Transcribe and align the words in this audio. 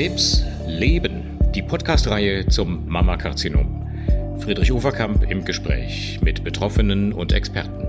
Krebs 0.00 0.46
Leben, 0.66 1.36
die 1.54 1.60
Podcast-Reihe 1.60 2.46
zum 2.46 2.88
Mammakarzinom. 2.88 3.86
Friedrich 4.38 4.72
Uferkamp 4.72 5.30
im 5.30 5.44
Gespräch 5.44 6.20
mit 6.22 6.42
Betroffenen 6.42 7.12
und 7.12 7.34
Experten. 7.34 7.79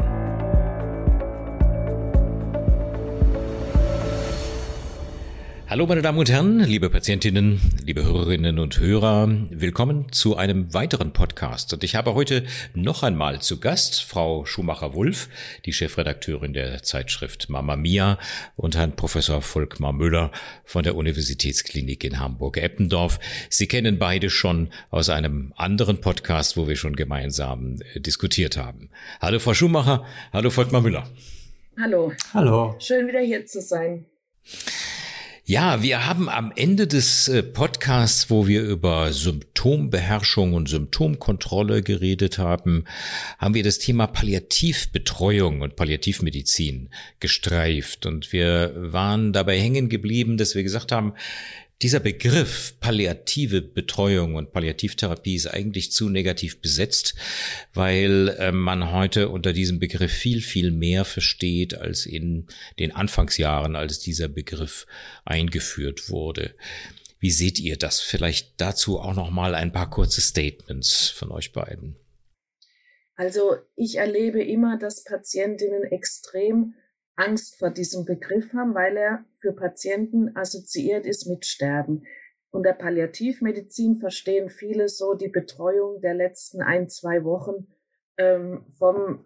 Hallo 5.72 5.88
meine 5.88 6.02
Damen 6.02 6.18
und 6.20 6.30
Herren, 6.30 6.60
liebe 6.60 6.90
Patientinnen, 6.90 7.62
liebe 7.86 8.04
Hörerinnen 8.04 8.60
und 8.60 8.78
Hörer, 8.78 9.30
willkommen 9.52 10.12
zu 10.12 10.36
einem 10.36 10.74
weiteren 10.74 11.14
Podcast. 11.14 11.72
Und 11.72 11.86
ich 11.86 11.96
habe 11.96 12.14
heute 12.14 12.44
noch 12.74 13.04
einmal 13.04 13.40
zu 13.42 13.58
Gast 13.58 14.04
Frau 14.04 14.44
Schumacher-Wulff, 14.44 15.30
die 15.64 15.72
Chefredakteurin 15.72 16.52
der 16.52 16.84
Zeitschrift 16.84 17.50
Mama 17.50 17.78
Mia 17.78 18.20
und 18.58 18.76
Herrn 18.76 18.98
Professor 18.98 19.42
Volkmar 19.42 19.94
Müller 19.94 20.34
von 20.66 20.84
der 20.84 20.98
Universitätsklinik 20.98 22.04
in 22.04 22.20
Hamburg-Eppendorf. 22.20 23.22
Sie 23.50 23.68
kennen 23.68 23.98
beide 23.98 24.30
schon 24.30 24.74
aus 24.90 25.08
einem 25.08 25.54
anderen 25.56 26.02
Podcast, 26.02 26.58
wo 26.58 26.68
wir 26.68 26.76
schon 26.76 26.98
gemeinsam 26.98 27.78
äh, 27.94 28.02
diskutiert 28.02 28.58
haben. 28.58 28.90
Hallo 29.22 29.40
Frau 29.40 29.54
Schumacher, 29.54 30.06
hallo 30.34 30.50
Volkmar 30.50 30.82
Müller. 30.82 31.10
Hallo. 31.80 32.12
Hallo. 32.34 32.76
Schön 32.80 33.08
wieder 33.08 33.22
hier 33.22 33.46
zu 33.46 33.62
sein. 33.62 34.06
Ja, 35.52 35.84
wir 35.84 36.08
haben 36.08 36.30
am 36.30 36.54
Ende 36.56 36.88
des 36.88 37.28
äh, 37.28 37.44
Podcasts, 37.44 38.30
wo 38.30 38.48
wir 38.48 38.62
über 38.64 39.12
Symptombeherrschung 39.12 40.54
und 40.54 40.70
Symptomkontrolle 40.70 41.84
geredet 41.84 42.38
haben, 42.38 42.86
haben 43.38 43.54
wir 43.54 43.62
das 43.62 43.78
Thema 43.78 44.08
Palliativbetreuung 44.08 45.60
und 45.60 45.76
Palliativmedizin 45.76 46.88
gestreift. 47.20 48.06
Und 48.06 48.32
wir 48.32 48.72
waren 48.78 49.34
dabei 49.34 49.60
hängen 49.60 49.90
geblieben, 49.90 50.38
dass 50.38 50.56
wir 50.56 50.64
gesagt 50.64 50.94
haben, 50.94 51.16
dieser 51.82 52.00
Begriff 52.00 52.76
palliative 52.80 53.62
Betreuung 53.62 54.36
und 54.36 54.52
Palliativtherapie 54.52 55.36
ist 55.36 55.48
eigentlich 55.48 55.92
zu 55.92 56.10
negativ 56.10 56.62
besetzt, 56.62 57.16
weil 57.74 58.36
äh, 58.38 58.52
man 58.52 58.92
heute 58.92 59.30
unter 59.30 59.52
diesem 59.52 59.80
Begriff 59.80 60.12
viel, 60.12 60.42
viel 60.42 60.72
mehr 60.72 61.06
versteht 61.06 61.74
als 61.74 62.06
in 62.06 62.48
den 62.80 62.92
Anfangsjahren, 62.92 63.76
als 63.76 64.00
dieser 64.00 64.28
Begriff 64.28 64.86
eingeführt 65.26 66.10
wurde. 66.10 66.54
Wie 67.20 67.32
seht 67.32 67.60
ihr 67.60 67.78
das? 67.78 68.00
Vielleicht 68.00 68.60
dazu 68.62 69.00
auch 69.00 69.16
noch 69.16 69.30
mal 69.30 69.56
ein 69.56 69.72
paar 69.72 69.90
kurze 69.90 70.22
Statements 70.22 71.10
von 71.10 71.32
euch 71.32 71.52
beiden. 71.52 71.96
Also 73.16 73.58
ich 73.76 73.98
erlebe 73.98 74.44
immer, 74.44 74.78
dass 74.78 75.04
Patientinnen 75.04 75.84
extrem 75.84 76.74
Angst 77.22 77.60
vor 77.60 77.70
diesem 77.70 78.06
Begriff 78.06 78.54
haben, 78.54 78.74
weil 78.74 78.98
er 78.98 79.24
für 79.40 79.54
Patienten 79.54 80.36
assoziiert 80.36 81.06
ist 81.06 81.28
mit 81.28 81.46
Sterben. 81.46 82.04
Unter 82.50 82.74
Palliativmedizin 82.74 83.96
verstehen 83.96 84.50
viele 84.50 84.90
so 84.90 85.14
die 85.14 85.30
Betreuung 85.30 86.02
der 86.02 86.16
letzten 86.16 86.62
ein, 86.62 86.90
zwei 86.90 87.24
Wochen 87.24 87.68
ähm, 88.18 88.66
vom, 88.78 89.26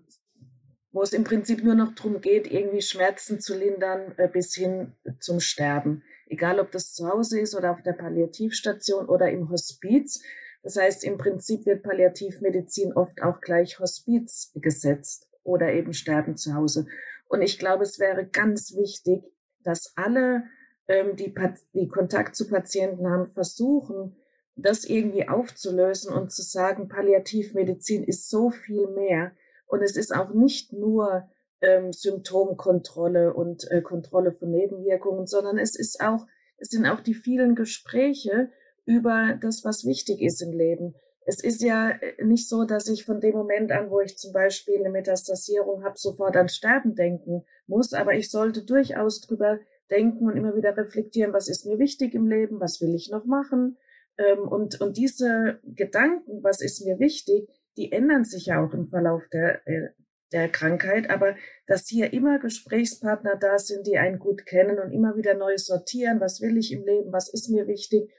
wo 0.91 1.01
es 1.01 1.13
im 1.13 1.23
Prinzip 1.23 1.63
nur 1.63 1.75
noch 1.75 1.95
darum 1.95 2.21
geht, 2.21 2.51
irgendwie 2.51 2.81
Schmerzen 2.81 3.39
zu 3.39 3.57
lindern 3.57 4.13
äh, 4.17 4.27
bis 4.27 4.53
hin 4.53 4.93
zum 5.19 5.39
Sterben. 5.39 6.03
Egal, 6.27 6.59
ob 6.59 6.71
das 6.71 6.93
zu 6.93 7.07
Hause 7.07 7.39
ist 7.39 7.55
oder 7.55 7.71
auf 7.71 7.81
der 7.81 7.93
Palliativstation 7.93 9.07
oder 9.07 9.31
im 9.31 9.49
Hospiz. 9.49 10.21
Das 10.63 10.75
heißt, 10.75 11.03
im 11.03 11.17
Prinzip 11.17 11.65
wird 11.65 11.83
Palliativmedizin 11.83 12.93
oft 12.93 13.21
auch 13.21 13.41
gleich 13.41 13.79
Hospiz 13.79 14.51
gesetzt 14.55 15.29
oder 15.43 15.71
eben 15.73 15.93
Sterben 15.93 16.35
zu 16.37 16.55
Hause. 16.55 16.87
Und 17.27 17.41
ich 17.41 17.59
glaube, 17.59 17.83
es 17.83 17.99
wäre 17.99 18.25
ganz 18.25 18.75
wichtig, 18.75 19.23
dass 19.63 19.93
alle, 19.95 20.43
ähm, 20.87 21.15
die, 21.15 21.33
die 21.73 21.87
Kontakt 21.87 22.35
zu 22.35 22.47
Patienten 22.47 23.09
haben, 23.09 23.27
versuchen, 23.27 24.15
das 24.55 24.85
irgendwie 24.85 25.27
aufzulösen 25.27 26.13
und 26.13 26.31
zu 26.31 26.41
sagen, 26.41 26.87
Palliativmedizin 26.87 28.03
ist 28.03 28.29
so 28.29 28.51
viel 28.51 28.87
mehr. 28.87 29.31
Und 29.65 29.81
es 29.81 29.97
ist 29.97 30.15
auch 30.15 30.33
nicht 30.33 30.71
nur 30.71 31.29
ähm, 31.61 31.91
Symptomkontrolle 31.91 33.33
und 33.33 33.69
äh, 33.71 33.81
Kontrolle 33.81 34.31
von 34.31 34.51
Nebenwirkungen, 34.51 35.25
sondern 35.25 35.57
es 35.57 35.75
ist 35.75 35.99
auch, 36.01 36.25
es 36.57 36.69
sind 36.69 36.85
auch 36.85 37.01
die 37.01 37.15
vielen 37.15 37.55
Gespräche 37.55 38.51
über 38.85 39.37
das, 39.41 39.65
was 39.65 39.85
wichtig 39.85 40.21
ist 40.21 40.41
im 40.41 40.53
Leben 40.53 40.95
es 41.25 41.43
ist 41.43 41.61
ja 41.61 41.89
äh, 41.89 42.23
nicht 42.23 42.47
so, 42.47 42.63
dass 42.65 42.87
ich 42.87 43.03
von 43.03 43.19
dem 43.19 43.35
Moment 43.35 43.71
an, 43.71 43.89
wo 43.89 43.99
ich 43.99 44.17
zum 44.17 44.31
Beispiel 44.31 44.79
eine 44.79 44.91
Metastasierung 44.91 45.83
habe, 45.83 45.97
sofort 45.97 46.37
an 46.37 46.49
Sterben 46.49 46.95
denken 46.95 47.43
muss, 47.67 47.93
aber 47.93 48.13
ich 48.13 48.29
sollte 48.29 48.63
durchaus 48.63 49.21
drüber 49.21 49.59
denken 49.89 50.27
und 50.27 50.37
immer 50.37 50.55
wieder 50.55 50.77
reflektieren, 50.77 51.33
was 51.33 51.47
ist 51.47 51.65
mir 51.65 51.79
wichtig 51.79 52.13
im 52.13 52.27
Leben, 52.27 52.59
was 52.59 52.79
will 52.81 52.93
ich 52.95 53.09
noch 53.11 53.25
machen. 53.25 53.77
Ähm, 54.17 54.47
und, 54.47 54.79
und 54.81 54.97
diese 54.97 55.59
Gedanken, 55.63 56.43
was 56.43 56.61
ist 56.61 56.85
mir 56.85 56.99
wichtig, 56.99 57.49
die 57.77 57.91
ändern 57.91 58.23
sich 58.23 58.47
ja 58.47 58.63
auch 58.63 58.73
im 58.73 58.87
Verlauf 58.87 59.23
der, 59.31 59.67
äh, 59.67 59.89
der 60.31 60.49
Krankheit, 60.49 61.09
aber 61.09 61.35
dass 61.67 61.87
hier 61.87 62.13
immer 62.13 62.39
Gesprächspartner 62.39 63.35
da 63.35 63.57
sind, 63.57 63.85
die 63.87 63.97
einen 63.97 64.19
gut 64.19 64.45
kennen 64.45 64.79
und 64.79 64.91
immer 64.91 65.15
wieder 65.15 65.33
neu 65.33 65.57
sortieren, 65.57 66.19
was 66.19 66.41
will 66.41 66.57
ich 66.57 66.71
im 66.71 66.85
Leben, 66.85 67.11
was 67.11 67.31
ist 67.31 67.49
mir 67.49 67.67
wichtig, 67.67 68.11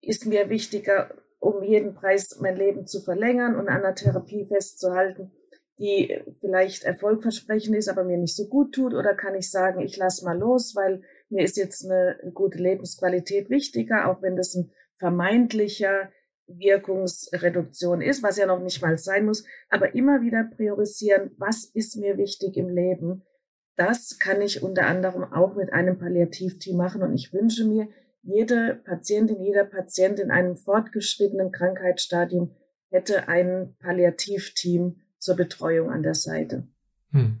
ist 0.00 0.26
mir 0.26 0.48
wichtiger, 0.48 1.14
um 1.40 1.62
jeden 1.62 1.94
Preis 1.94 2.38
mein 2.40 2.56
Leben 2.56 2.86
zu 2.86 3.00
verlängern 3.00 3.56
und 3.56 3.68
an 3.68 3.82
einer 3.82 3.94
Therapie 3.94 4.44
festzuhalten, 4.44 5.32
die 5.78 6.22
vielleicht 6.40 6.84
erfolgversprechend 6.84 7.74
ist, 7.74 7.88
aber 7.88 8.04
mir 8.04 8.18
nicht 8.18 8.36
so 8.36 8.46
gut 8.46 8.74
tut? 8.74 8.94
Oder 8.94 9.14
kann 9.14 9.34
ich 9.34 9.50
sagen, 9.50 9.80
ich 9.80 9.96
lasse 9.96 10.24
mal 10.24 10.38
los, 10.38 10.76
weil 10.76 11.02
mir 11.30 11.42
ist 11.42 11.56
jetzt 11.56 11.84
eine 11.84 12.18
gute 12.34 12.58
Lebensqualität 12.58 13.48
wichtiger, 13.50 14.08
auch 14.08 14.22
wenn 14.22 14.36
das 14.36 14.54
ein 14.54 14.70
vermeintlicher 14.98 16.10
Wirkungsreduktion 16.46 18.02
ist, 18.02 18.22
was 18.22 18.36
ja 18.36 18.46
noch 18.46 18.60
nicht 18.60 18.82
mal 18.82 18.98
sein 18.98 19.24
muss, 19.24 19.44
aber 19.70 19.94
immer 19.94 20.20
wieder 20.20 20.44
priorisieren, 20.56 21.30
was 21.38 21.64
ist 21.64 21.96
mir 21.96 22.18
wichtig 22.18 22.56
im 22.56 22.68
Leben. 22.68 23.22
Das 23.76 24.18
kann 24.18 24.42
ich 24.42 24.62
unter 24.62 24.86
anderem 24.86 25.24
auch 25.24 25.54
mit 25.54 25.72
einem 25.72 25.98
Palliativteam 25.98 26.76
machen 26.76 27.02
und 27.02 27.14
ich 27.14 27.32
wünsche 27.32 27.66
mir, 27.66 27.88
jede 28.22 28.80
Patientin, 28.84 29.42
jeder 29.42 29.64
Patient 29.64 30.18
in 30.18 30.30
einem 30.30 30.56
fortgeschrittenen 30.56 31.52
Krankheitsstadium 31.52 32.50
hätte 32.90 33.28
ein 33.28 33.74
Palliativteam 33.78 34.96
zur 35.18 35.36
Betreuung 35.36 35.90
an 35.90 36.02
der 36.02 36.14
Seite. 36.14 36.66
Hm. 37.12 37.40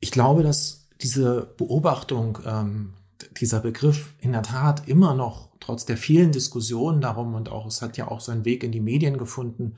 Ich 0.00 0.10
glaube, 0.10 0.42
dass 0.42 0.88
diese 1.00 1.54
Beobachtung, 1.56 2.38
ähm, 2.46 2.94
dieser 3.40 3.60
Begriff 3.60 4.14
in 4.20 4.32
der 4.32 4.42
Tat 4.42 4.88
immer 4.88 5.14
noch, 5.14 5.50
trotz 5.60 5.86
der 5.86 5.96
vielen 5.96 6.32
Diskussionen 6.32 7.00
darum 7.00 7.34
und 7.34 7.48
auch, 7.48 7.66
es 7.66 7.82
hat 7.82 7.96
ja 7.96 8.08
auch 8.08 8.20
seinen 8.20 8.44
Weg 8.44 8.62
in 8.62 8.72
die 8.72 8.80
Medien 8.80 9.18
gefunden, 9.18 9.76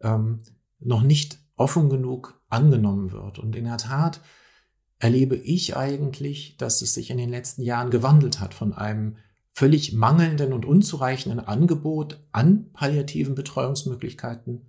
ähm, 0.00 0.40
noch 0.80 1.02
nicht 1.02 1.38
offen 1.56 1.88
genug 1.88 2.40
angenommen 2.48 3.12
wird. 3.12 3.38
Und 3.38 3.54
in 3.54 3.64
der 3.64 3.76
Tat 3.76 4.20
erlebe 5.00 5.34
ich 5.34 5.76
eigentlich, 5.76 6.56
dass 6.58 6.82
es 6.82 6.94
sich 6.94 7.10
in 7.10 7.18
den 7.18 7.30
letzten 7.30 7.62
Jahren 7.62 7.90
gewandelt 7.90 8.38
hat 8.38 8.54
von 8.54 8.72
einem 8.72 9.16
völlig 9.52 9.94
mangelnden 9.94 10.52
und 10.52 10.64
unzureichenden 10.64 11.40
Angebot 11.40 12.20
an 12.32 12.70
palliativen 12.72 13.34
Betreuungsmöglichkeiten, 13.34 14.66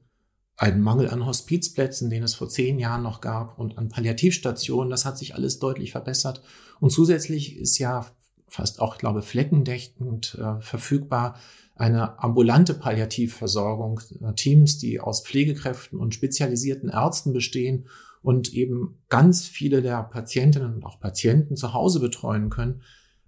einen 0.58 0.82
Mangel 0.82 1.10
an 1.10 1.26
Hospizplätzen, 1.26 2.10
den 2.10 2.24
es 2.24 2.34
vor 2.34 2.50
zehn 2.50 2.80
Jahren 2.80 3.04
noch 3.04 3.22
gab, 3.22 3.60
und 3.60 3.78
an 3.78 3.90
Palliativstationen. 3.90 4.90
Das 4.90 5.06
hat 5.06 5.18
sich 5.18 5.36
alles 5.36 5.60
deutlich 5.60 5.92
verbessert. 5.92 6.42
Und 6.80 6.92
zusätzlich 6.92 7.58
ist 7.58 7.78
ja 7.78 8.06
fast 8.48 8.82
auch, 8.82 8.96
ich 8.96 9.00
glaube, 9.00 9.22
fleckendeckend 9.22 10.38
äh, 10.40 10.62
verfügbar 10.62 11.36
eine 11.76 12.20
ambulante 12.20 12.74
Palliativversorgung, 12.74 14.02
äh, 14.22 14.34
Teams, 14.34 14.78
die 14.78 15.00
aus 15.00 15.24
Pflegekräften 15.24 16.00
und 16.00 16.14
spezialisierten 16.14 16.90
Ärzten 16.90 17.34
bestehen 17.34 17.88
und 18.22 18.54
eben 18.54 19.00
ganz 19.10 19.48
viele 19.48 19.82
der 19.82 20.04
Patientinnen 20.04 20.76
und 20.76 20.86
auch 20.86 21.00
Patienten 21.00 21.56
zu 21.56 21.74
Hause 21.74 22.00
betreuen 22.00 22.50
können. 22.50 22.82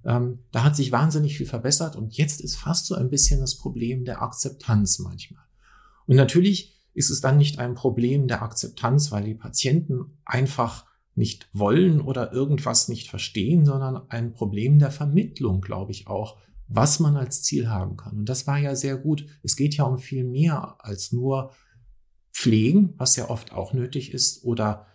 Ähm, 0.06 0.40
da 0.52 0.64
hat 0.64 0.76
sich 0.76 0.92
wahnsinnig 0.92 1.38
viel 1.38 1.46
verbessert 1.46 1.96
und 1.96 2.16
jetzt 2.18 2.42
ist 2.42 2.58
fast 2.58 2.86
so 2.86 2.96
ein 2.96 3.10
bisschen 3.10 3.40
das 3.40 3.56
Problem 3.58 4.06
der 4.06 4.22
Akzeptanz 4.22 5.00
manchmal. 5.00 5.44
Und 6.06 6.16
natürlich 6.16 6.74
ist 6.94 7.10
es 7.10 7.22
dann 7.22 7.38
nicht 7.38 7.60
ein 7.60 7.74
Problem 7.74 8.28
der 8.28 8.44
Akzeptanz, 8.44 9.12
weil 9.12 9.24
die 9.24 9.34
Patienten 9.34 10.18
einfach 10.26 10.86
nicht 11.16 11.48
wollen 11.54 12.02
oder 12.02 12.34
irgendwas 12.34 12.88
nicht 12.88 13.10
verstehen, 13.10 13.66
sondern 13.66 14.10
ein 14.10 14.34
Problem 14.34 14.80
der 14.80 14.92
Vermittlung, 14.92 15.62
glaube 15.62 15.92
ich 15.92 16.08
auch, 16.08 16.38
was 16.68 17.00
man 17.00 17.16
als 17.16 17.44
Ziel 17.44 17.70
haben 17.70 17.98
kann. 17.98 18.18
Und 18.20 18.30
das 18.30 18.48
war 18.48 18.58
ja 18.58 18.76
sehr 18.76 18.98
gut. 18.98 19.26
Es 19.44 19.56
geht 19.56 19.76
ja 19.76 19.84
um 19.84 20.00
viel 20.00 20.24
mehr 20.24 20.76
als 20.80 21.12
nur 21.12 21.52
pflegen, 22.34 22.94
was 22.98 23.16
ja 23.16 23.30
oft 23.30 23.54
auch 23.54 23.74
nötig 23.74 24.14
ist, 24.14 24.44
oder 24.44 24.88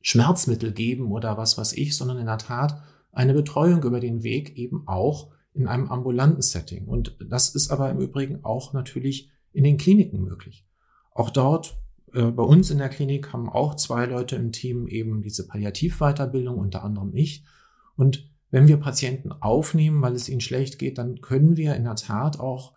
Schmerzmittel 0.00 0.72
geben 0.72 1.12
oder 1.12 1.36
was 1.36 1.58
weiß 1.58 1.74
ich, 1.74 1.96
sondern 1.96 2.18
in 2.18 2.26
der 2.26 2.38
Tat 2.38 2.82
eine 3.12 3.34
Betreuung 3.34 3.82
über 3.82 4.00
den 4.00 4.22
Weg 4.22 4.56
eben 4.56 4.86
auch 4.86 5.32
in 5.52 5.66
einem 5.66 5.88
ambulanten 5.88 6.42
Setting. 6.42 6.86
Und 6.86 7.16
das 7.28 7.54
ist 7.54 7.70
aber 7.70 7.90
im 7.90 7.98
Übrigen 7.98 8.44
auch 8.44 8.72
natürlich 8.72 9.30
in 9.52 9.64
den 9.64 9.78
Kliniken 9.78 10.22
möglich. 10.22 10.66
Auch 11.12 11.30
dort 11.30 11.78
äh, 12.12 12.24
bei 12.24 12.42
uns 12.42 12.70
in 12.70 12.78
der 12.78 12.88
Klinik 12.88 13.32
haben 13.32 13.48
auch 13.48 13.74
zwei 13.74 14.06
Leute 14.06 14.36
im 14.36 14.52
Team 14.52 14.86
eben 14.86 15.22
diese 15.22 15.46
Palliativweiterbildung, 15.46 16.58
unter 16.58 16.84
anderem 16.84 17.14
ich. 17.14 17.44
Und 17.96 18.30
wenn 18.50 18.68
wir 18.68 18.76
Patienten 18.76 19.32
aufnehmen, 19.32 20.02
weil 20.02 20.14
es 20.14 20.28
ihnen 20.28 20.40
schlecht 20.40 20.78
geht, 20.78 20.98
dann 20.98 21.20
können 21.20 21.56
wir 21.56 21.74
in 21.74 21.84
der 21.84 21.96
Tat 21.96 22.38
auch 22.38 22.74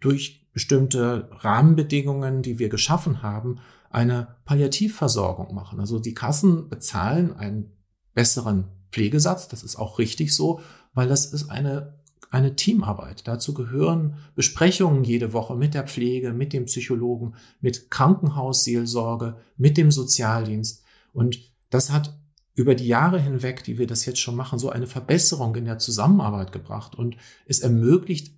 durch 0.00 0.41
bestimmte 0.52 1.28
Rahmenbedingungen, 1.32 2.42
die 2.42 2.58
wir 2.58 2.68
geschaffen 2.68 3.22
haben, 3.22 3.58
eine 3.90 4.36
Palliativversorgung 4.44 5.54
machen. 5.54 5.80
Also 5.80 5.98
die 5.98 6.14
Kassen 6.14 6.68
bezahlen 6.68 7.34
einen 7.36 7.72
besseren 8.14 8.64
Pflegesatz, 8.90 9.48
das 9.48 9.62
ist 9.62 9.76
auch 9.76 9.98
richtig 9.98 10.34
so, 10.34 10.60
weil 10.94 11.08
das 11.08 11.26
ist 11.26 11.50
eine, 11.50 11.98
eine 12.30 12.56
Teamarbeit. 12.56 13.26
Dazu 13.26 13.54
gehören 13.54 14.16
Besprechungen 14.34 15.04
jede 15.04 15.32
Woche 15.32 15.56
mit 15.56 15.74
der 15.74 15.86
Pflege, 15.86 16.32
mit 16.32 16.52
dem 16.52 16.66
Psychologen, 16.66 17.34
mit 17.60 17.90
Krankenhausseelsorge, 17.90 19.36
mit 19.56 19.76
dem 19.76 19.90
Sozialdienst. 19.90 20.84
Und 21.12 21.50
das 21.70 21.90
hat 21.90 22.18
über 22.54 22.74
die 22.74 22.86
Jahre 22.86 23.18
hinweg, 23.18 23.64
die 23.64 23.78
wir 23.78 23.86
das 23.86 24.04
jetzt 24.04 24.20
schon 24.20 24.36
machen, 24.36 24.58
so 24.58 24.68
eine 24.68 24.86
Verbesserung 24.86 25.56
in 25.56 25.64
der 25.64 25.78
Zusammenarbeit 25.78 26.52
gebracht 26.52 26.94
und 26.94 27.16
es 27.46 27.60
ermöglicht 27.60 28.34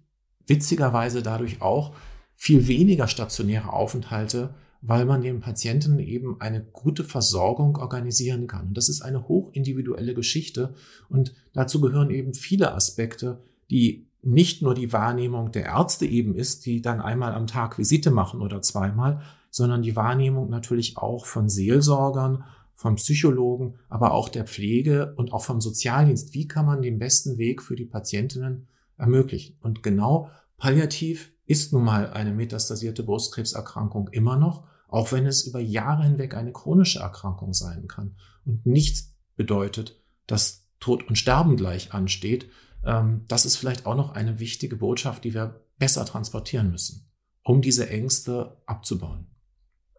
witzigerweise 0.47 1.23
dadurch 1.23 1.63
auch 1.63 1.95
viel 2.35 2.67
weniger 2.69 3.09
stationäre 3.09 3.73
Aufenthalte, 3.73 4.55
weil 4.83 5.07
man 5.07 5.23
den 5.23 5.41
Patienten 5.41 5.99
eben 5.99 6.41
eine 6.41 6.63
gute 6.63 7.05
Versorgung 7.05 7.77
organisieren 7.79 8.47
kann. 8.47 8.69
Und 8.69 8.77
das 8.77 8.89
ist 8.89 9.01
eine 9.01 9.29
hochindividuelle 9.29 10.15
Geschichte 10.15 10.75
und 11.09 11.35
dazu 11.55 11.81
gehören 11.81 12.11
eben 12.11 12.35
viele 12.35 12.75
Aspekte, 12.75 13.41
die 13.71 14.07
nicht 14.23 14.63
nur 14.63 14.75
die 14.75 14.93
Wahrnehmung 14.93 15.53
der 15.53 15.65
Ärzte 15.65 16.07
eben 16.07 16.35
ist, 16.35 16.67
die 16.67 16.83
dann 16.83 17.01
einmal 17.01 17.35
am 17.35 17.47
Tag 17.47 17.79
Visite 17.79 18.11
machen 18.11 18.41
oder 18.41 18.63
zweimal, 18.63 19.23
sondern 19.51 19.83
die 19.83 19.97
Wahrnehmung 19.97 20.51
natürlich 20.51 20.97
auch 20.99 21.27
von 21.27 21.49
Seelsorgern, 21.49 22.45
vom 22.75 22.97
Psychologen, 22.97 23.77
aber 23.89 24.13
auch 24.13 24.29
der 24.29 24.45
Pflege 24.45 25.15
und 25.17 25.33
auch 25.33 25.45
vom 25.45 25.61
Sozialdienst. 25.61 26.35
Wie 26.35 26.49
kann 26.49 26.67
man 26.67 26.83
den 26.83 26.99
besten 26.99 27.39
Weg 27.39 27.63
für 27.63 27.77
die 27.77 27.85
Patientinnen 27.85 28.67
ermöglichen? 28.97 29.59
Und 29.61 29.83
genau 29.83 30.31
palliativ 30.57 31.33
ist 31.47 31.73
nun 31.73 31.85
mal 31.85 32.11
eine 32.11 32.33
metastasierte 32.33 33.03
Brustkrebserkrankung 33.03 34.09
immer 34.09 34.37
noch, 34.37 34.67
auch 34.89 35.13
wenn 35.13 35.27
es 35.27 35.47
über 35.47 35.61
Jahre 35.61 36.05
hinweg 36.05 36.35
eine 36.35 36.53
chronische 36.53 37.01
Erkrankung 37.01 37.53
sein 37.53 37.89
kann 37.89 38.17
und 38.45 38.65
nichts 38.65 39.15
bedeutet, 39.37 40.01
dass 40.27 40.69
Tod 40.81 41.07
und 41.09 41.17
Sterben 41.17 41.57
gleich 41.57 41.93
ansteht. 41.93 42.51
Ähm, 42.85 43.25
das 43.29 43.45
ist 43.45 43.57
vielleicht 43.57 43.87
auch 43.87 43.97
noch 43.97 44.15
eine 44.15 44.39
wichtige 44.39 44.77
Botschaft, 44.77 45.25
die 45.25 45.35
wir 45.35 45.65
besser 45.79 46.05
transportieren 46.05 46.71
müssen, 46.71 47.11
um 47.43 47.63
diese 47.63 47.89
Ängste 47.89 48.57
abzubauen. 48.67 49.27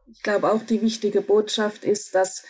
Ich 0.07 0.21
glaube 0.23 0.51
auch 0.51 0.63
die 0.63 0.81
wichtige 0.81 1.21
Botschaft 1.21 1.83
ist, 1.83 2.15
dass 2.15 2.45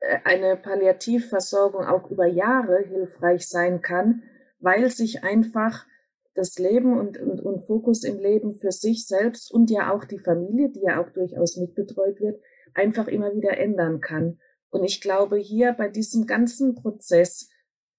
äh, 0.00 0.18
eine 0.24 0.56
Palliativversorgung 0.56 1.84
auch 1.84 2.10
über 2.10 2.26
Jahre 2.26 2.84
hilfreich 2.88 3.46
sein 3.46 3.82
kann, 3.82 4.22
weil 4.58 4.90
sich 4.90 5.22
einfach 5.24 5.86
das 6.34 6.58
Leben 6.58 6.98
und, 6.98 7.18
und, 7.18 7.40
und 7.40 7.66
Fokus 7.66 8.04
im 8.04 8.18
Leben 8.18 8.54
für 8.54 8.70
sich 8.70 9.06
selbst 9.06 9.52
und 9.52 9.70
ja 9.70 9.92
auch 9.92 10.04
die 10.04 10.18
Familie, 10.18 10.70
die 10.70 10.82
ja 10.82 11.02
auch 11.02 11.10
durchaus 11.10 11.56
mitbetreut 11.56 12.20
wird, 12.20 12.40
einfach 12.74 13.08
immer 13.08 13.34
wieder 13.34 13.56
ändern 13.56 14.00
kann. 14.00 14.38
Und 14.70 14.84
ich 14.84 15.00
glaube, 15.00 15.38
hier 15.38 15.72
bei 15.72 15.88
diesem 15.88 16.26
ganzen 16.26 16.74
Prozess, 16.74 17.48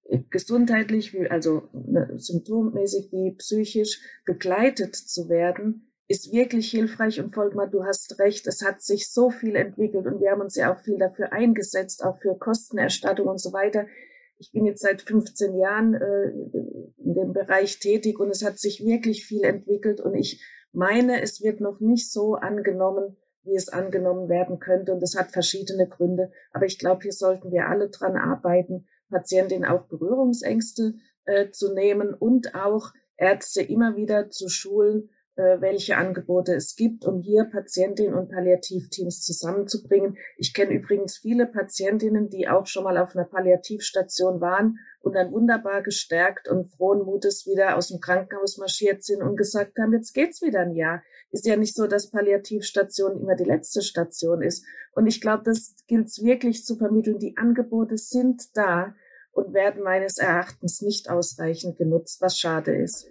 äh, 0.03 0.19
gesundheitlich, 0.29 1.13
wie, 1.13 1.27
also 1.27 1.69
ne, 1.73 2.13
symptommäßig 2.15 3.11
wie 3.11 3.35
psychisch 3.37 4.01
begleitet 4.25 4.95
zu 4.95 5.29
werden, 5.29 5.91
ist 6.07 6.31
wirklich 6.31 6.69
hilfreich. 6.69 7.19
Und 7.19 7.33
Volkmar, 7.33 7.67
du 7.67 7.83
hast 7.83 8.19
recht, 8.19 8.47
es 8.47 8.63
hat 8.63 8.81
sich 8.81 9.11
so 9.11 9.29
viel 9.29 9.55
entwickelt 9.55 10.05
und 10.05 10.21
wir 10.21 10.31
haben 10.31 10.41
uns 10.41 10.55
ja 10.55 10.73
auch 10.73 10.79
viel 10.79 10.97
dafür 10.97 11.33
eingesetzt, 11.33 12.03
auch 12.03 12.19
für 12.21 12.37
Kostenerstattung 12.37 13.27
und 13.27 13.39
so 13.39 13.51
weiter 13.51 13.87
ich 14.39 14.51
bin 14.51 14.65
jetzt 14.65 14.81
seit 14.81 15.01
15 15.01 15.57
Jahren 15.57 15.93
äh, 15.93 16.29
in 17.03 17.13
dem 17.13 17.33
Bereich 17.33 17.79
tätig 17.79 18.19
und 18.19 18.29
es 18.29 18.43
hat 18.43 18.59
sich 18.59 18.85
wirklich 18.85 19.25
viel 19.25 19.43
entwickelt 19.43 20.01
und 20.01 20.15
ich 20.15 20.43
meine, 20.71 21.21
es 21.21 21.41
wird 21.41 21.59
noch 21.59 21.79
nicht 21.79 22.11
so 22.11 22.35
angenommen, 22.35 23.17
wie 23.43 23.55
es 23.55 23.69
angenommen 23.69 24.29
werden 24.29 24.59
könnte 24.59 24.93
und 24.93 25.01
das 25.01 25.15
hat 25.15 25.31
verschiedene 25.31 25.87
Gründe. 25.87 26.31
Aber 26.51 26.65
ich 26.65 26.77
glaube, 26.77 27.03
hier 27.03 27.13
sollten 27.13 27.51
wir 27.51 27.67
alle 27.67 27.89
dran 27.89 28.15
arbeiten, 28.15 28.87
Patientinnen 29.09 29.69
auch 29.69 29.87
Berührungsängste 29.87 30.95
äh, 31.25 31.49
zu 31.49 31.73
nehmen 31.73 32.13
und 32.13 32.55
auch 32.55 32.91
Ärzte 33.15 33.61
immer 33.61 33.95
wieder 33.95 34.29
zu 34.29 34.49
schulen, 34.49 35.09
welche 35.37 35.97
Angebote 35.97 36.55
es 36.55 36.75
gibt, 36.75 37.05
um 37.05 37.21
hier 37.21 37.45
Patientinnen 37.45 38.15
und 38.15 38.29
Palliativteams 38.29 39.21
zusammenzubringen. 39.21 40.17
Ich 40.37 40.53
kenne 40.53 40.73
übrigens 40.73 41.17
viele 41.17 41.45
Patientinnen, 41.45 42.29
die 42.29 42.47
auch 42.47 42.65
schon 42.65 42.83
mal 42.83 42.97
auf 42.97 43.15
einer 43.15 43.25
Palliativstation 43.25 44.41
waren 44.41 44.79
und 45.01 45.13
dann 45.13 45.31
wunderbar 45.31 45.83
gestärkt 45.83 46.49
und 46.49 46.65
frohen 46.65 47.05
Mutes 47.05 47.45
wieder 47.45 47.77
aus 47.77 47.89
dem 47.89 47.99
Krankenhaus 47.99 48.57
marschiert 48.57 49.03
sind 49.03 49.21
und 49.21 49.37
gesagt 49.37 49.77
haben, 49.79 49.93
jetzt 49.93 50.13
geht's 50.13 50.41
wieder 50.41 50.61
ein 50.61 50.75
Jahr. 50.75 51.03
Ist 51.29 51.45
ja 51.45 51.55
nicht 51.55 51.75
so, 51.75 51.85
dass 51.85 52.09
Palliativstation 52.09 53.19
immer 53.19 53.35
die 53.35 53.43
letzte 53.43 53.83
Station 53.83 54.41
ist. 54.41 54.65
Und 54.93 55.05
ich 55.05 55.21
glaube, 55.21 55.43
das 55.43 55.75
gilt 55.87 56.07
wirklich 56.23 56.65
zu 56.65 56.77
vermitteln. 56.77 57.19
Die 57.19 57.37
Angebote 57.37 57.97
sind 57.97 58.43
da 58.55 58.95
und 59.33 59.53
werden 59.53 59.83
meines 59.83 60.17
Erachtens 60.17 60.81
nicht 60.81 61.11
ausreichend 61.11 61.77
genutzt, 61.77 62.21
was 62.21 62.39
schade 62.39 62.75
ist 62.75 63.07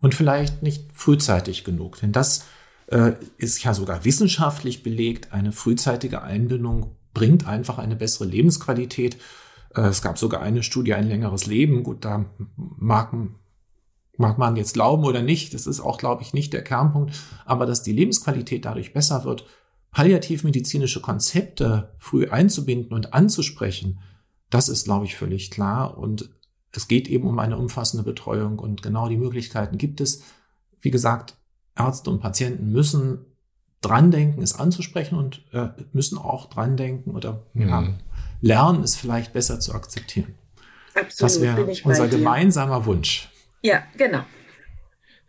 und 0.00 0.14
vielleicht 0.14 0.62
nicht 0.62 0.90
frühzeitig 0.94 1.64
genug. 1.64 1.98
Denn 2.00 2.12
das 2.12 2.44
äh, 2.86 3.12
ist 3.38 3.62
ja 3.62 3.74
sogar 3.74 4.04
wissenschaftlich 4.04 4.82
belegt. 4.82 5.32
Eine 5.32 5.52
frühzeitige 5.52 6.22
Einbindung 6.22 6.96
bringt 7.14 7.46
einfach 7.46 7.78
eine 7.78 7.96
bessere 7.96 8.24
Lebensqualität. 8.24 9.16
Äh, 9.74 9.82
es 9.82 10.02
gab 10.02 10.18
sogar 10.18 10.42
eine 10.42 10.62
Studie, 10.62 10.94
ein 10.94 11.08
längeres 11.08 11.46
Leben. 11.46 11.82
Gut, 11.82 12.04
da 12.04 12.26
mag, 12.56 13.12
mag 14.16 14.38
man 14.38 14.56
jetzt 14.56 14.74
glauben 14.74 15.04
oder 15.04 15.22
nicht. 15.22 15.54
Das 15.54 15.66
ist 15.66 15.80
auch, 15.80 15.98
glaube 15.98 16.22
ich, 16.22 16.32
nicht 16.32 16.52
der 16.52 16.64
Kernpunkt. 16.64 17.14
Aber 17.44 17.66
dass 17.66 17.82
die 17.82 17.92
Lebensqualität 17.92 18.64
dadurch 18.64 18.92
besser 18.92 19.24
wird, 19.24 19.46
palliativmedizinische 19.92 21.00
Konzepte 21.00 21.94
früh 21.98 22.28
einzubinden 22.28 22.92
und 22.92 23.12
anzusprechen, 23.12 24.00
das 24.48 24.68
ist, 24.68 24.84
glaube 24.84 25.04
ich, 25.04 25.16
völlig 25.16 25.50
klar. 25.50 25.98
Und 25.98 26.30
es 26.72 26.88
geht 26.88 27.08
eben 27.08 27.28
um 27.28 27.38
eine 27.38 27.56
umfassende 27.56 28.04
Betreuung 28.04 28.58
und 28.58 28.82
genau 28.82 29.08
die 29.08 29.16
Möglichkeiten 29.16 29.78
gibt 29.78 30.00
es. 30.00 30.22
Wie 30.80 30.90
gesagt, 30.90 31.36
Ärzte 31.76 32.10
und 32.10 32.20
Patienten 32.20 32.70
müssen 32.72 33.26
dran 33.80 34.10
denken, 34.10 34.42
es 34.42 34.54
anzusprechen 34.54 35.16
und 35.16 35.42
äh, 35.52 35.68
müssen 35.92 36.18
auch 36.18 36.48
dran 36.50 36.76
denken 36.76 37.12
oder 37.12 37.42
mhm. 37.54 37.68
ja, 37.68 37.94
lernen, 38.40 38.82
es 38.82 38.96
vielleicht 38.96 39.32
besser 39.32 39.58
zu 39.60 39.74
akzeptieren. 39.74 40.34
Absolut, 40.94 41.20
das 41.20 41.40
wäre 41.40 41.66
unser 41.84 42.08
gemeinsamer 42.08 42.84
Wunsch. 42.84 43.30
Ja, 43.62 43.82
genau. 43.96 44.22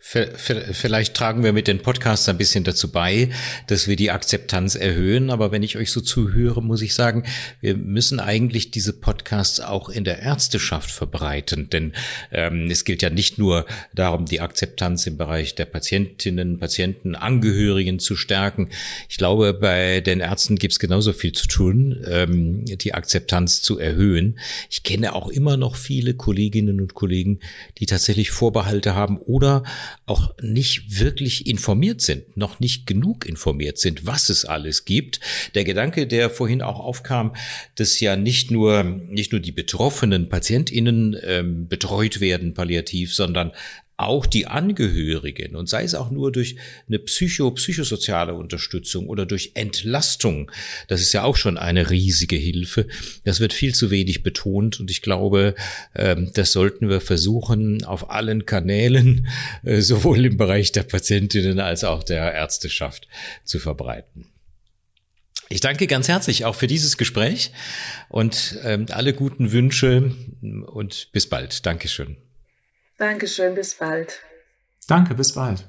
Vielleicht 0.03 1.13
tragen 1.13 1.43
wir 1.43 1.53
mit 1.53 1.67
den 1.67 1.84
Podcasts 1.84 2.27
ein 2.27 2.39
bisschen 2.39 2.63
dazu 2.63 2.91
bei, 2.91 3.29
dass 3.67 3.88
wir 3.88 3.96
die 3.96 4.10
Akzeptanz 4.10 4.74
erhöhen. 4.74 5.29
Aber 5.29 5.51
wenn 5.51 5.62
ich 5.62 5.77
euch 5.77 5.91
so 5.91 6.01
zuhöre, 6.01 6.63
muss 6.63 6.81
ich 6.81 6.96
sagen, 6.96 7.24
wir 7.62 7.77
müssen 7.77 8.20
eigentlich 8.20 8.72
diese 8.72 8.93
Podcasts 8.93 9.60
auch 9.60 9.89
in 9.89 10.03
der 10.03 10.20
Ärzteschaft 10.20 10.89
verbreiten. 10.89 11.70
Denn 11.70 11.93
ähm, 12.31 12.65
es 12.72 12.84
gilt 12.84 13.03
ja 13.03 13.12
nicht 13.12 13.38
nur 13.38 13.67
darum, 13.93 14.25
die 14.25 14.41
Akzeptanz 14.41 15.05
im 15.05 15.17
Bereich 15.17 15.53
der 15.53 15.65
Patientinnen, 15.65 16.58
Patienten, 16.60 17.13
Angehörigen 17.13 18.00
zu 18.00 18.15
stärken. 18.15 18.70
Ich 19.08 19.20
glaube, 19.20 19.53
bei 19.53 20.01
den 20.01 20.20
Ärzten 20.20 20.55
gibt 20.55 20.74
es 20.74 20.79
genauso 20.79 21.13
viel 21.13 21.34
zu 21.34 21.48
tun, 21.48 22.03
ähm, 22.08 22.65
die 22.65 22.96
Akzeptanz 22.96 23.62
zu 23.62 23.77
erhöhen. 23.77 24.39
Ich 24.72 24.81
kenne 24.81 25.13
auch 25.13 25.29
immer 25.29 25.58
noch 25.58 25.75
viele 25.75 26.15
Kolleginnen 26.15 26.81
und 26.81 26.96
Kollegen, 26.96 27.39
die 27.77 27.86
tatsächlich 27.86 28.31
Vorbehalte 28.31 28.96
haben 28.96 29.20
oder 29.20 29.62
auch 30.05 30.33
nicht 30.41 31.00
wirklich 31.00 31.48
informiert 31.48 32.01
sind, 32.01 32.38
noch 32.38 32.60
nicht 32.60 32.86
genug 32.88 33.25
informiert 33.25 33.77
sind, 33.77 34.05
was 34.05 34.29
es 34.29 34.45
alles 34.45 34.86
gibt. 34.86 35.19
Der 35.55 35.63
Gedanke, 35.63 36.07
der 36.07 36.29
vorhin 36.29 36.62
auch 36.62 36.79
aufkam, 36.79 37.36
dass 37.75 38.00
ja 38.00 38.15
nicht 38.15 38.51
nur, 38.51 38.83
nicht 38.83 39.31
nur 39.31 39.41
die 39.41 39.51
betroffenen 39.51 40.29
PatientInnen 40.29 41.17
ähm, 41.24 41.67
betreut 41.67 42.19
werden 42.19 42.53
palliativ, 42.53 43.13
sondern 43.13 43.51
auch 44.01 44.25
die 44.25 44.48
Angehörigen 44.48 45.55
und 45.55 45.70
sei 45.70 45.84
es 45.84 45.96
auch 45.96 46.12
nur 46.12 46.31
durch 46.31 46.55
eine 46.88 47.00
psycho 47.00 47.51
psychosoziale 47.51 48.34
Unterstützung 48.34 49.08
oder 49.08 49.25
durch 49.25 49.51
Entlastung, 49.55 50.51
das 50.88 51.01
ist 51.01 51.13
ja 51.13 51.24
auch 51.24 51.36
schon 51.36 51.58
eine 51.58 51.89
riesige 51.89 52.36
Hilfe. 52.36 52.88
Das 53.24 53.39
wird 53.39 53.53
viel 53.53 53.74
zu 53.74 53.91
wenig 53.91 54.24
betont 54.24 54.79
und 54.79 54.91
ich 54.91 55.01
glaube, 55.01 55.55
ähm, 55.96 56.31
das 56.34 56.51
sollten 56.51 56.89
wir 56.89 57.01
versuchen 57.01 57.84
auf 57.84 58.10
allen 58.10 58.46
Kanälen, 58.46 59.27
äh, 59.63 59.81
sowohl 59.81 60.25
im 60.25 60.38
Bereich 60.38 60.72
der 60.72 60.84
Patientinnen 60.84 61.60
als 61.60 61.84
auch 61.84 62.03
der 62.03 62.34
Ärzteschaft 62.34 63.08
zu 63.43 63.60
verbreiten. 63.60 64.25
Ich 65.50 65.60
danke 65.60 65.86
ganz 65.86 66.08
herzlich 66.08 66.46
auch 66.46 66.55
für 66.55 66.67
dieses 66.67 66.96
Gespräch 66.96 67.51
und 68.08 68.58
ähm, 68.63 68.86
alle 68.89 69.13
guten 69.13 69.51
Wünsche 69.51 70.15
und 70.41 71.10
bis 71.12 71.27
bald. 71.27 71.65
Dankeschön. 71.65 72.31
Dankeschön, 73.01 73.55
bis 73.55 73.74
bald. 73.74 74.22
Danke, 74.88 75.15
bis 75.15 75.34
bald. 75.34 75.67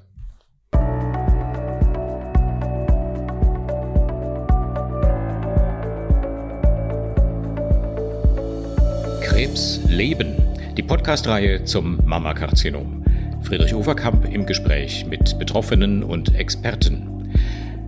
Krebs 9.22 9.80
leben. 9.88 10.36
Die 10.76 10.82
Podcast-Reihe 10.82 11.64
zum 11.64 12.04
Mammakarzinom. 12.04 13.02
Friedrich 13.40 13.74
Uferkamp 13.74 14.26
im 14.26 14.44
Gespräch 14.44 15.06
mit 15.06 15.38
Betroffenen 15.38 16.02
und 16.02 16.34
Experten. 16.34 17.32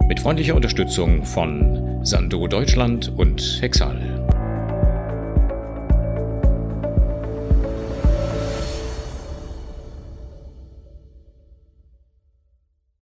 Mit 0.09 0.21
freundlicher 0.21 0.55
Unterstützung 0.55 1.23
von 1.23 2.03
Sando 2.03 2.47
Deutschland 2.47 3.13
und 3.15 3.59
Hexal. 3.61 4.24